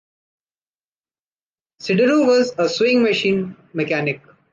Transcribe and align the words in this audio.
Sidorow 1.79 2.25
was 2.25 2.55
a 2.57 2.67
sewing 2.67 3.03
machine 3.03 3.55
mechanic. 3.73 4.19